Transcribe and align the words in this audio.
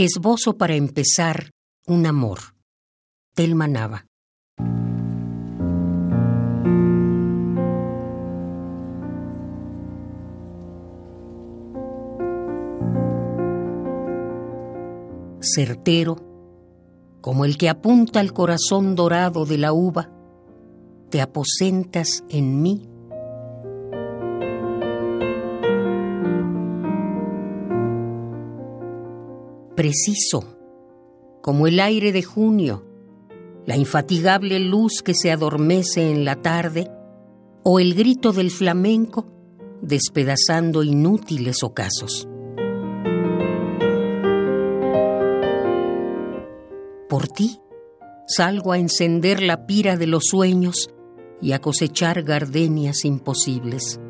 Esbozo 0.00 0.56
para 0.56 0.76
empezar 0.76 1.50
un 1.84 2.06
amor. 2.06 2.38
Telma 3.34 3.66
Nava. 3.66 4.06
Certero, 15.40 16.14
como 17.20 17.44
el 17.44 17.58
que 17.58 17.68
apunta 17.68 18.20
al 18.20 18.32
corazón 18.32 18.94
dorado 18.94 19.46
de 19.46 19.58
la 19.58 19.72
uva, 19.72 20.12
te 21.10 21.20
aposentas 21.20 22.22
en 22.28 22.62
mí 22.62 22.88
preciso, 29.78 30.58
como 31.40 31.68
el 31.68 31.78
aire 31.78 32.10
de 32.10 32.24
junio, 32.24 32.84
la 33.64 33.76
infatigable 33.76 34.58
luz 34.58 35.02
que 35.04 35.14
se 35.14 35.30
adormece 35.30 36.10
en 36.10 36.24
la 36.24 36.34
tarde 36.42 36.90
o 37.62 37.78
el 37.78 37.94
grito 37.94 38.32
del 38.32 38.50
flamenco 38.50 39.30
despedazando 39.80 40.82
inútiles 40.82 41.62
ocasos. 41.62 42.28
Por 47.08 47.28
ti 47.28 47.60
salgo 48.26 48.72
a 48.72 48.78
encender 48.78 49.40
la 49.40 49.64
pira 49.68 49.96
de 49.96 50.08
los 50.08 50.24
sueños 50.24 50.90
y 51.40 51.52
a 51.52 51.60
cosechar 51.60 52.24
gardenias 52.24 53.04
imposibles. 53.04 54.00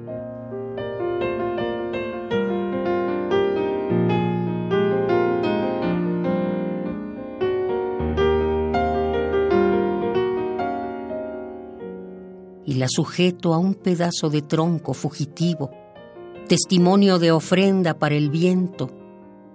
Y 12.69 12.75
la 12.75 12.87
sujeto 12.87 13.55
a 13.55 13.59
un 13.59 13.73
pedazo 13.73 14.29
de 14.29 14.43
tronco 14.43 14.93
fugitivo, 14.93 15.71
testimonio 16.49 17.19
de 17.19 17.33
ofrenda 17.33 17.99
para 17.99 18.15
el 18.15 18.29
viento, 18.29 18.91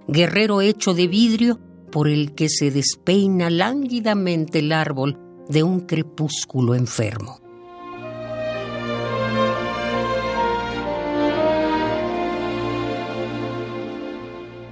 guerrero 0.08 0.60
hecho 0.60 0.94
de 0.94 1.06
vidrio 1.06 1.60
por 1.92 2.08
el 2.08 2.34
que 2.34 2.48
se 2.48 2.72
despeina 2.72 3.50
lánguidamente 3.50 4.58
el 4.58 4.72
árbol 4.72 5.16
de 5.48 5.62
un 5.62 5.82
crepúsculo 5.82 6.74
enfermo. 6.74 7.38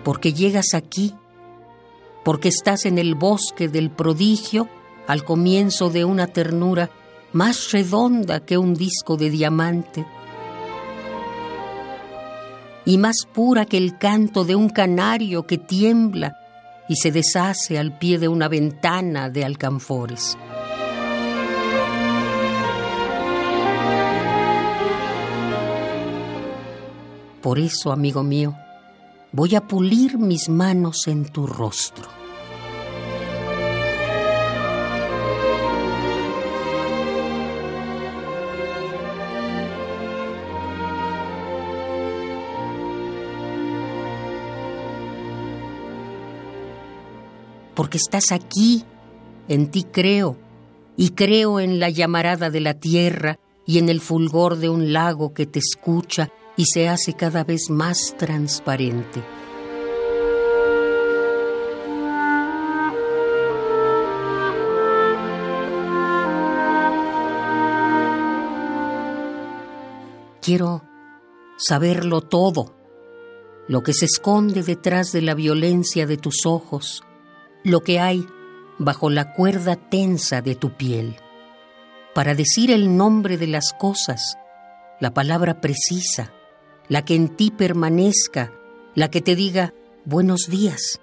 Porque 0.03 0.33
llegas 0.33 0.75
aquí, 0.75 1.15
porque 2.25 2.49
estás 2.49 2.87
en 2.87 2.99
el 2.99 3.15
bosque 3.15 3.69
del 3.69 3.93
prodigio 3.93 4.69
al 5.07 5.23
comienzo 5.23 5.91
de 5.91 6.05
una 6.05 6.27
ternura 6.27 6.91
más 7.33 7.71
redonda 7.73 8.41
que 8.41 8.59
un 8.59 8.75
disco 8.75 9.17
de 9.17 9.31
diamante 9.31 10.07
y 12.85 12.99
más 12.99 13.27
pura 13.33 13.65
que 13.65 13.77
el 13.77 13.97
canto 13.99 14.45
de 14.45 14.55
un 14.55 14.69
canario 14.69 15.47
que 15.47 15.59
tiembla 15.59 16.37
y 16.89 16.97
se 16.97 17.13
deshace 17.13 17.79
al 17.79 17.97
pie 17.99 18.19
de 18.19 18.29
una 18.29 18.49
ventana 18.49 19.31
de 19.31 19.45
alcanfores. 19.45 20.37
Por 27.41 27.59
eso, 27.59 27.91
amigo 27.91 28.23
mío, 28.23 28.55
voy 29.33 29.55
a 29.55 29.63
pulir 29.63 30.19
mis 30.19 30.49
manos 30.49 31.07
en 31.09 31.25
tu 31.25 31.47
rostro 31.47 32.22
porque 47.75 47.99
estás 47.99 48.33
aquí, 48.33 48.85
en 49.49 49.71
ti 49.71 49.85
creo, 49.85 50.37
y 50.97 51.11
creo 51.11 51.61
en 51.61 51.81
la 51.81 51.91
llamarada 51.91 52.51
de 52.51 52.61
la 52.61 52.75
tierra 52.75 53.39
y 53.67 53.79
en 53.79 53.89
el 53.89 54.01
fulgor 54.01 54.57
de 54.57 54.69
un 54.69 54.93
lago 54.93 55.33
que 55.33 55.47
te 55.47 55.59
escucha 55.59 56.31
y 56.57 56.67
se 56.67 56.89
hace 56.89 57.15
cada 57.15 57.45
vez 57.45 57.71
más 57.71 58.15
transparente. 58.19 59.23
Quiero 70.43 70.83
saberlo 71.57 72.21
todo, 72.21 72.75
lo 73.69 73.85
que 73.85 73.93
se 73.93 74.07
esconde 74.07 74.65
detrás 74.65 75.13
de 75.13 75.23
la 75.23 75.35
violencia 75.35 76.05
de 76.05 76.17
tus 76.17 76.47
ojos, 76.47 77.05
lo 77.65 77.81
que 77.83 78.01
hay 78.01 78.27
bajo 78.79 79.11
la 79.11 79.33
cuerda 79.33 79.77
tensa 79.77 80.43
de 80.43 80.55
tu 80.55 80.77
piel. 80.77 81.17
Para 82.15 82.35
decir 82.35 82.71
el 82.71 82.97
nombre 82.97 83.39
de 83.39 83.47
las 83.47 83.73
cosas, 83.73 84.37
la 85.01 85.15
palabra 85.15 85.61
precisa, 85.61 86.33
la 86.89 87.05
que 87.05 87.15
en 87.15 87.29
ti 87.29 87.51
permanezca, 87.51 88.53
la 88.95 89.11
que 89.11 89.21
te 89.21 89.35
diga 89.35 89.73
buenos 90.05 90.49
días 90.49 91.01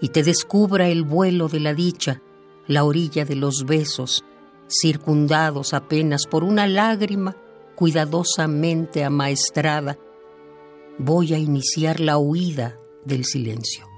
y 0.00 0.08
te 0.08 0.22
descubra 0.22 0.88
el 0.88 1.02
vuelo 1.02 1.48
de 1.48 1.60
la 1.60 1.74
dicha, 1.74 2.20
la 2.66 2.84
orilla 2.84 3.24
de 3.24 3.36
los 3.36 3.64
besos, 3.64 4.24
circundados 4.68 5.74
apenas 5.74 6.26
por 6.26 6.44
una 6.44 6.66
lágrima 6.66 7.36
cuidadosamente 7.74 9.04
amaestrada, 9.04 9.98
voy 10.98 11.32
a 11.34 11.38
iniciar 11.38 12.00
la 12.00 12.18
huida 12.18 12.76
del 13.04 13.24
silencio. 13.24 13.89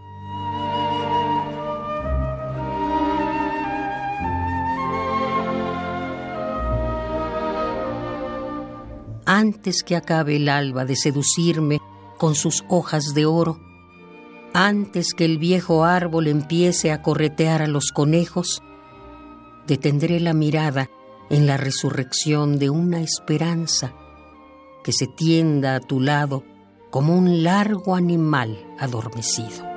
Antes 9.33 9.83
que 9.83 9.97
acabe 9.97 10.37
el 10.37 10.51
alba 10.51 10.85
de 10.85 10.95
seducirme 10.95 11.81
con 12.19 12.35
sus 12.35 12.65
hojas 12.69 13.15
de 13.15 13.25
oro, 13.25 13.59
antes 14.53 15.15
que 15.15 15.25
el 15.25 15.39
viejo 15.39 15.85
árbol 15.85 16.27
empiece 16.27 16.93
a 16.93 17.01
corretear 17.01 17.63
a 17.63 17.67
los 17.67 17.93
conejos, 17.93 18.63
detendré 19.67 20.21
la 20.21 20.35
mirada 20.35 20.91
en 21.31 21.47
la 21.47 21.57
resurrección 21.57 22.59
de 22.59 22.69
una 22.69 23.01
esperanza 23.01 23.95
que 24.85 24.93
se 24.93 25.07
tienda 25.07 25.77
a 25.77 25.81
tu 25.81 26.01
lado 26.01 26.45
como 26.91 27.17
un 27.17 27.43
largo 27.43 27.97
animal 27.97 28.59
adormecido. 28.79 29.72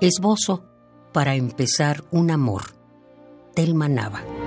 Esbozo 0.00 0.64
para 1.12 1.34
empezar 1.34 2.02
un 2.10 2.30
amor. 2.30 2.62
Telma 3.54 3.86
Nava. 3.86 4.39